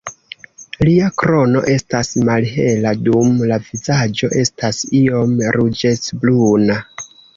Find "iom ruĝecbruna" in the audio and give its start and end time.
5.03-6.81